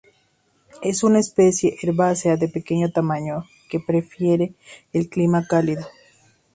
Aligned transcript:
Es 0.81 1.03
una 1.03 1.19
especie 1.19 1.77
herbácea 1.83 2.35
de 2.35 2.47
pequeño 2.47 2.89
tamaño, 2.89 3.45
que 3.69 3.79
prefiere 3.79 4.53
el 4.93 5.09
clima 5.09 5.45
cálido. 5.45 5.85